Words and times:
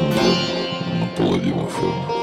синдром 0.00 1.00
на 1.00 1.06
Паладин. 1.16 2.19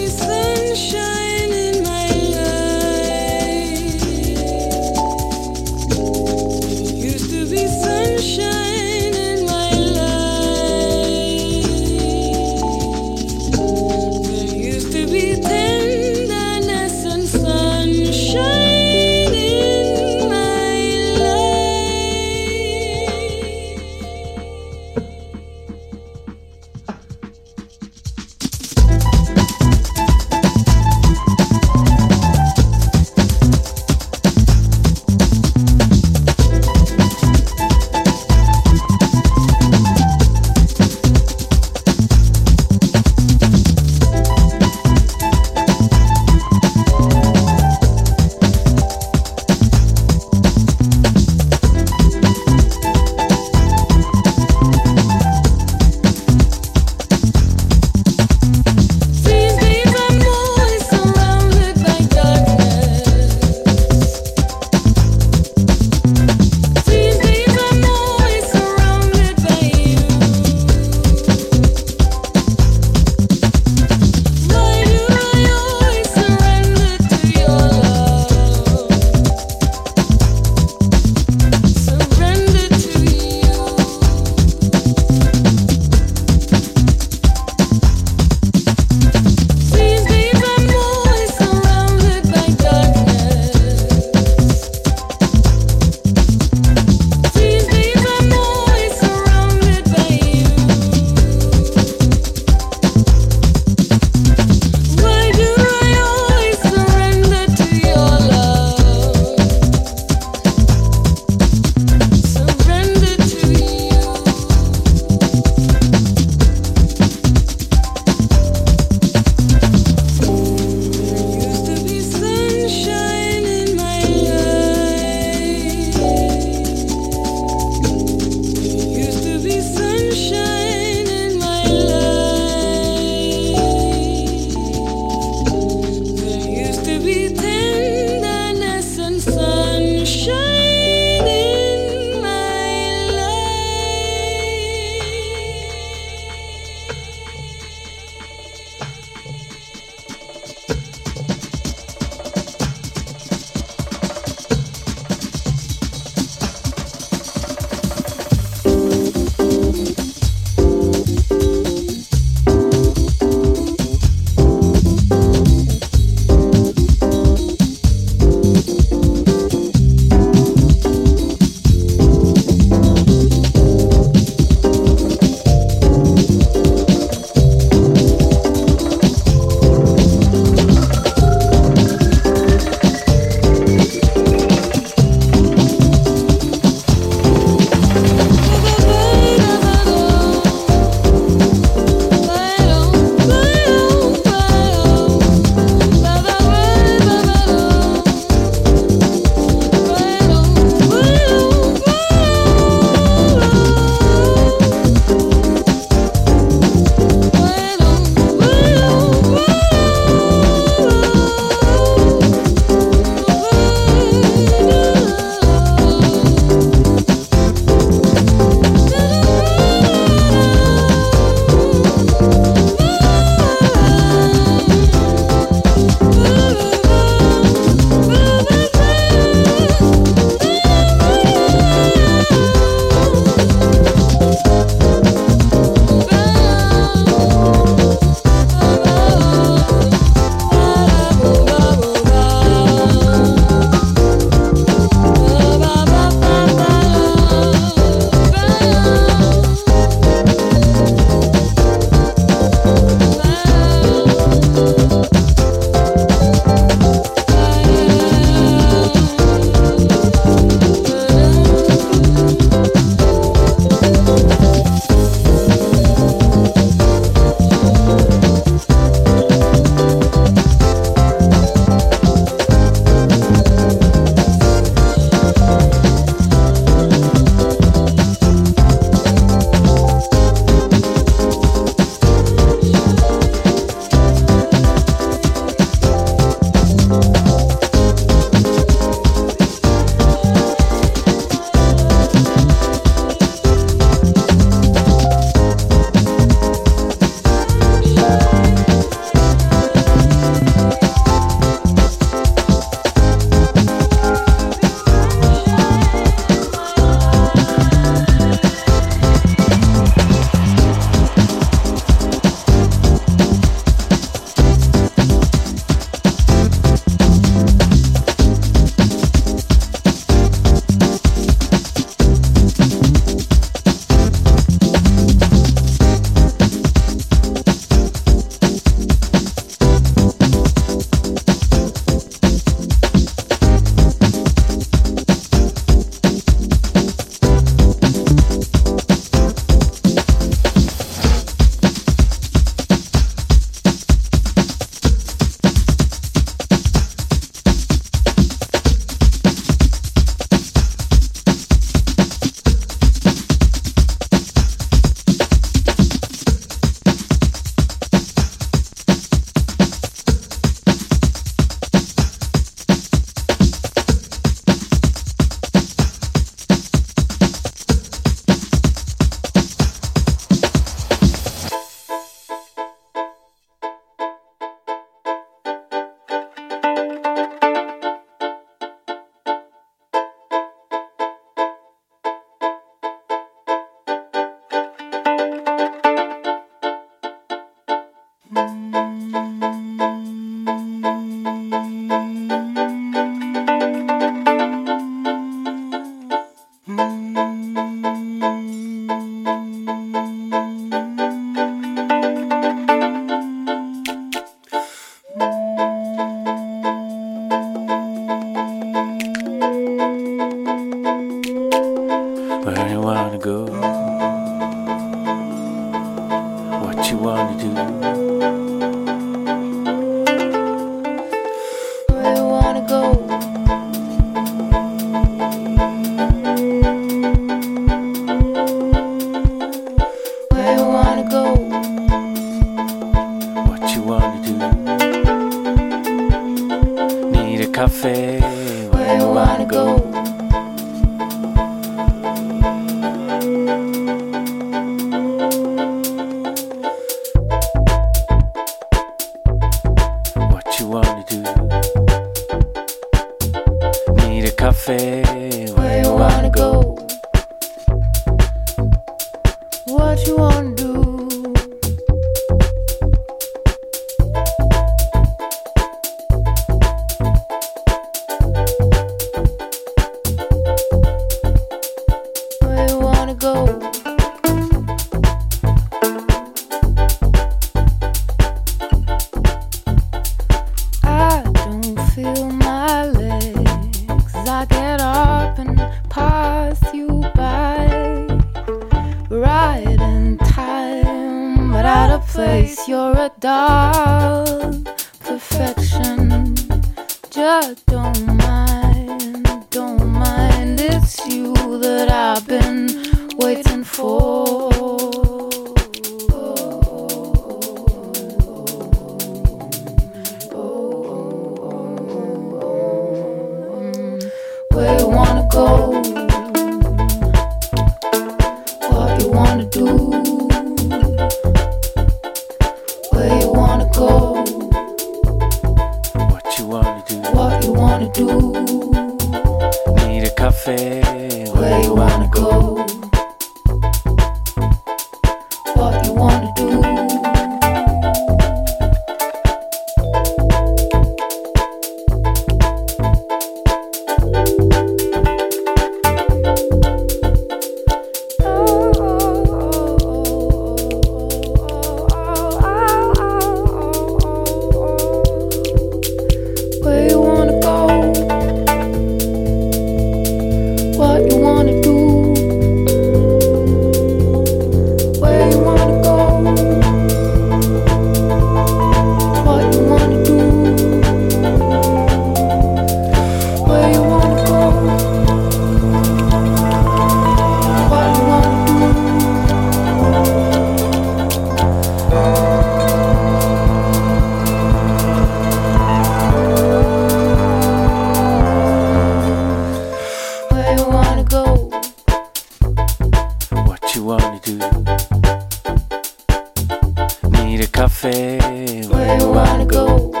go. 599.51 600.00